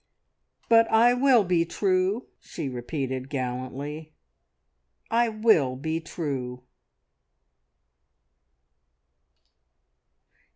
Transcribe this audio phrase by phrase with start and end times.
[0.67, 4.13] "But I will be true," she repeated gallantly;
[5.11, 6.63] "I will be true!"